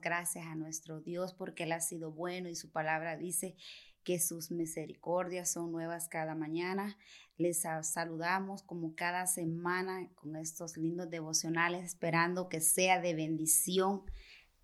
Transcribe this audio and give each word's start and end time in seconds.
gracias 0.00 0.46
a 0.46 0.54
nuestro 0.54 1.00
Dios 1.00 1.34
porque 1.34 1.64
Él 1.64 1.72
ha 1.72 1.80
sido 1.80 2.12
bueno 2.12 2.48
y 2.48 2.54
su 2.54 2.70
palabra 2.70 3.16
dice 3.16 3.56
que 4.04 4.20
sus 4.20 4.50
misericordias 4.50 5.50
son 5.50 5.72
nuevas 5.72 6.08
cada 6.08 6.34
mañana. 6.34 6.96
Les 7.36 7.62
saludamos 7.82 8.62
como 8.62 8.94
cada 8.94 9.26
semana 9.26 10.08
con 10.14 10.36
estos 10.36 10.76
lindos 10.76 11.10
devocionales, 11.10 11.84
esperando 11.84 12.48
que 12.48 12.60
sea 12.60 13.00
de 13.00 13.14
bendición 13.14 14.02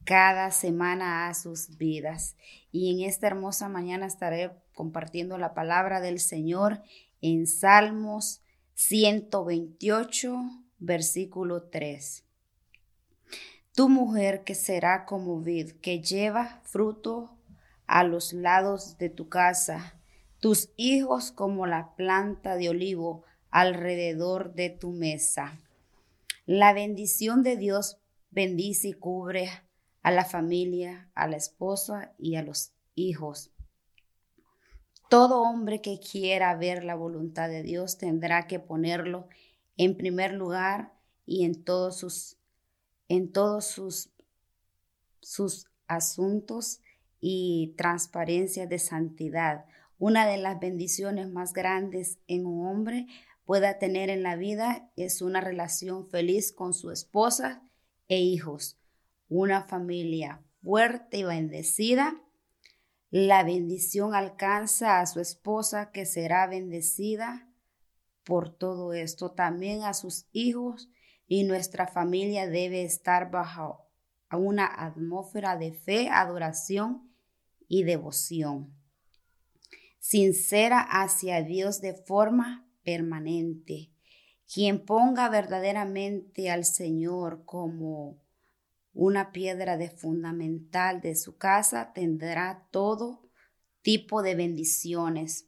cada 0.05 0.51
semana 0.51 1.29
a 1.29 1.35
sus 1.35 1.77
vidas. 1.77 2.37
Y 2.71 2.93
en 2.93 3.09
esta 3.09 3.27
hermosa 3.27 3.69
mañana 3.69 4.07
estaré 4.07 4.53
compartiendo 4.75 5.39
la 5.39 5.55
palabra 5.55 6.01
del 6.01 6.21
Señor 6.21 6.83
en 7.21 7.47
Salmos 7.47 8.43
128, 8.75 10.39
versículo 10.79 11.65
3. 11.65 12.30
Tu 13.81 13.89
mujer 13.89 14.45
que 14.45 14.55
será 14.55 15.07
como 15.07 15.41
vid, 15.41 15.71
que 15.81 16.03
lleva 16.03 16.61
fruto 16.65 17.31
a 17.87 18.05
los 18.05 18.35
lados 18.35 18.99
de 18.99 19.09
tu 19.09 19.31
casa, 19.31 19.99
tus 20.39 20.69
hijos 20.77 21.33
como 21.33 21.67
la 21.67 21.95
planta 21.97 22.57
de 22.57 22.69
olivo 22.69 23.25
alrededor 23.51 24.53
de 24.53 24.69
tu 24.69 24.91
mesa. 24.91 25.59
La 26.45 26.75
bendición 26.75 27.43
de 27.43 27.57
Dios 27.57 27.97
bendice 28.31 28.89
y 28.89 28.93
cubre 28.93 29.49
a 30.03 30.11
la 30.11 30.27
familia, 30.27 31.11
a 31.15 31.27
la 31.27 31.39
esposa 31.39 32.13
y 32.19 32.37
a 32.37 32.43
los 32.43 32.75
hijos. 32.97 33.51
Todo 35.09 35.41
hombre 35.41 35.81
que 35.81 35.99
quiera 36.01 36.55
ver 36.55 36.85
la 36.85 36.97
voluntad 36.97 37.49
de 37.49 37.63
Dios 37.63 37.97
tendrá 37.97 38.47
que 38.47 38.61
ponerlo 38.61 39.27
en 39.79 39.97
primer 39.97 40.35
lugar 40.35 40.93
y 41.25 41.47
en 41.47 41.65
todos 41.65 41.97
sus 41.97 42.40
en 43.11 43.33
todos 43.33 43.67
sus 43.67 44.09
sus 45.21 45.67
asuntos 45.89 46.81
y 47.21 47.75
transparencia 47.77 48.67
de 48.67 48.79
santidad. 48.79 49.67
Una 49.99 50.27
de 50.27 50.39
las 50.39 50.61
bendiciones 50.61 51.29
más 51.29 51.53
grandes 51.53 52.19
en 52.29 52.47
un 52.47 52.67
hombre 52.67 53.07
pueda 53.45 53.79
tener 53.79 54.11
en 54.11 54.23
la 54.23 54.37
vida 54.37 54.91
es 54.97 55.23
una 55.23 55.41
relación 55.41 56.09
feliz 56.09 56.53
con 56.53 56.73
su 56.73 56.93
esposa 56.93 57.63
e 58.09 58.21
hijos. 58.21 58.79
Una 59.29 59.65
familia 59.65 60.41
fuerte 60.63 61.19
y 61.19 61.25
bendecida, 61.25 62.23
la 63.11 63.43
bendición 63.43 64.15
alcanza 64.15 65.01
a 65.01 65.07
su 65.07 65.19
esposa 65.19 65.91
que 65.91 66.07
será 66.07 66.47
bendecida 66.47 67.49
por 68.23 68.51
todo 68.51 68.93
esto, 68.93 69.33
también 69.33 69.83
a 69.83 69.95
sus 69.95 70.27
hijos 70.33 70.89
y 71.33 71.45
nuestra 71.45 71.87
familia 71.87 72.49
debe 72.49 72.83
estar 72.83 73.31
bajo 73.31 73.87
una 74.33 74.67
atmósfera 74.67 75.57
de 75.57 75.73
fe, 75.73 76.09
adoración 76.09 77.09
y 77.69 77.85
devoción, 77.85 78.75
sincera 80.01 80.81
hacia 80.81 81.45
Dios 81.45 81.81
de 81.81 81.95
forma 81.95 82.69
permanente. 82.83 83.93
Quien 84.53 84.85
ponga 84.85 85.29
verdaderamente 85.29 86.51
al 86.51 86.65
Señor 86.65 87.45
como 87.45 88.19
una 88.93 89.31
piedra 89.31 89.77
de 89.77 89.89
fundamental 89.89 91.01
de 91.01 91.15
su 91.15 91.37
casa 91.37 91.93
tendrá 91.93 92.67
todo 92.73 93.31
tipo 93.83 94.23
de 94.23 94.35
bendiciones. 94.35 95.47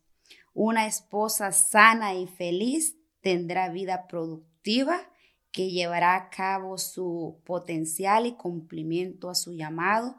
Una 0.55 0.87
esposa 0.87 1.51
sana 1.51 2.15
y 2.15 2.29
feliz 2.29 2.97
tendrá 3.21 3.69
vida 3.69 4.07
productiva 4.07 5.09
que 5.53 5.71
llevará 5.71 6.17
a 6.17 6.31
cabo 6.31 6.79
su 6.79 7.41
potencial 7.45 8.27
y 8.27 8.33
cumplimiento 8.33 9.29
a 9.29 9.35
su 9.35 9.53
llamado 9.53 10.17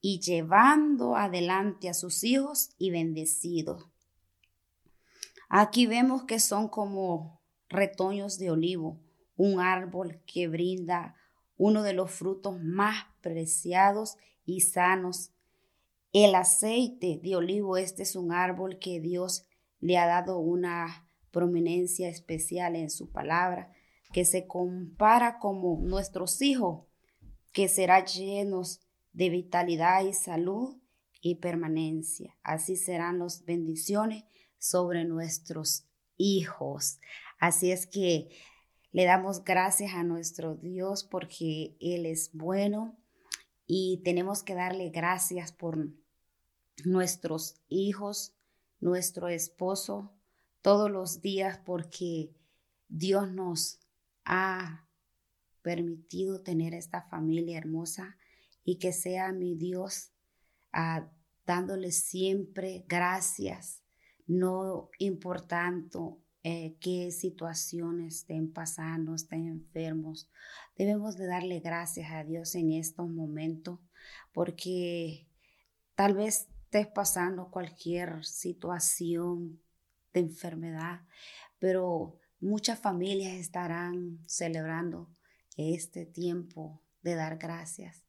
y 0.00 0.18
llevando 0.20 1.16
adelante 1.16 1.88
a 1.88 1.94
sus 1.94 2.24
hijos 2.24 2.70
y 2.76 2.90
bendecidos. 2.90 3.86
Aquí 5.48 5.86
vemos 5.86 6.24
que 6.24 6.40
son 6.40 6.68
como 6.68 7.40
retoños 7.68 8.38
de 8.38 8.50
olivo, 8.50 9.00
un 9.36 9.60
árbol 9.60 10.20
que 10.26 10.48
brinda 10.48 11.14
uno 11.56 11.82
de 11.82 11.92
los 11.92 12.10
frutos 12.10 12.60
más 12.60 13.06
preciados 13.20 14.16
y 14.44 14.62
sanos. 14.62 15.30
El 16.12 16.34
aceite 16.34 17.20
de 17.22 17.36
olivo, 17.36 17.76
este 17.76 18.02
es 18.02 18.16
un 18.16 18.32
árbol 18.32 18.78
que 18.78 19.00
Dios 19.00 19.44
le 19.78 19.98
ha 19.98 20.06
dado 20.06 20.38
una 20.38 21.08
prominencia 21.30 22.08
especial 22.08 22.74
en 22.74 22.90
su 22.90 23.10
palabra, 23.10 23.72
que 24.12 24.24
se 24.24 24.46
compara 24.46 25.38
como 25.38 25.80
nuestros 25.80 26.42
hijos, 26.42 26.86
que 27.52 27.68
será 27.68 28.04
llenos 28.04 28.80
de 29.12 29.30
vitalidad 29.30 30.04
y 30.04 30.12
salud 30.12 30.76
y 31.20 31.36
permanencia. 31.36 32.36
Así 32.42 32.76
serán 32.76 33.18
las 33.18 33.44
bendiciones 33.44 34.24
sobre 34.58 35.04
nuestros 35.04 35.86
hijos. 36.16 36.98
Así 37.38 37.72
es 37.72 37.86
que 37.86 38.30
le 38.92 39.04
damos 39.04 39.44
gracias 39.44 39.94
a 39.94 40.04
nuestro 40.04 40.54
Dios 40.54 41.04
porque 41.04 41.76
Él 41.80 42.06
es 42.06 42.30
bueno 42.32 42.98
y 43.66 44.02
tenemos 44.04 44.42
que 44.42 44.54
darle 44.54 44.90
gracias 44.90 45.52
por 45.52 45.88
nuestros 46.84 47.56
hijos, 47.68 48.34
nuestro 48.80 49.28
esposo, 49.28 50.12
todos 50.60 50.90
los 50.90 51.22
días 51.22 51.58
porque 51.64 52.34
Dios 52.88 53.32
nos 53.32 53.80
ha 54.24 54.88
permitido 55.62 56.42
tener 56.42 56.74
esta 56.74 57.02
familia 57.02 57.58
hermosa 57.58 58.16
y 58.64 58.78
que 58.78 58.92
sea 58.92 59.32
mi 59.32 59.54
Dios 59.54 60.12
ah, 60.72 61.08
dándole 61.46 61.92
siempre 61.92 62.84
gracias, 62.88 63.82
no 64.26 64.90
importando 64.98 66.18
eh, 66.44 66.76
qué 66.80 67.10
situaciones 67.12 68.16
estén 68.16 68.52
pasando, 68.52 69.14
estén 69.14 69.46
enfermos. 69.46 70.28
Debemos 70.76 71.16
de 71.16 71.26
darle 71.26 71.60
gracias 71.60 72.10
a 72.10 72.24
Dios 72.24 72.54
en 72.54 72.72
estos 72.72 73.08
momentos 73.08 73.78
porque 74.32 75.28
tal 75.94 76.14
vez 76.14 76.48
estés 76.64 76.86
pasando 76.88 77.50
cualquier 77.50 78.24
situación 78.24 79.60
de 80.14 80.20
enfermedad, 80.20 81.02
pero 81.58 82.18
muchas 82.42 82.80
familias 82.80 83.34
estarán 83.34 84.18
celebrando 84.26 85.08
este 85.56 86.04
tiempo 86.04 86.82
de 87.02 87.14
dar 87.14 87.38
gracias. 87.38 88.02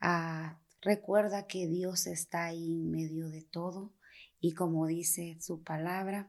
Ah, 0.00 0.58
recuerda 0.82 1.46
que 1.46 1.68
Dios 1.68 2.06
está 2.06 2.46
ahí 2.46 2.72
en 2.72 2.90
medio 2.90 3.28
de 3.28 3.42
todo 3.42 3.94
y 4.40 4.52
como 4.52 4.86
dice 4.86 5.38
su 5.40 5.62
palabra, 5.62 6.28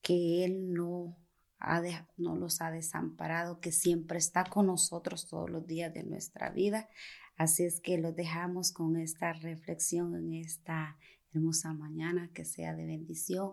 que 0.00 0.44
Él 0.44 0.72
no, 0.72 1.16
ha 1.58 1.82
no 2.16 2.34
los 2.34 2.62
ha 2.62 2.70
desamparado, 2.70 3.60
que 3.60 3.70
siempre 3.70 4.18
está 4.18 4.44
con 4.44 4.66
nosotros 4.66 5.28
todos 5.28 5.50
los 5.50 5.66
días 5.66 5.92
de 5.92 6.02
nuestra 6.02 6.50
vida. 6.50 6.88
Así 7.36 7.64
es 7.64 7.80
que 7.80 7.98
los 7.98 8.16
dejamos 8.16 8.72
con 8.72 8.96
esta 8.96 9.34
reflexión 9.34 10.16
en 10.16 10.32
esta 10.32 10.96
hermosa 11.32 11.74
mañana, 11.74 12.30
que 12.32 12.44
sea 12.44 12.74
de 12.74 12.86
bendición 12.86 13.52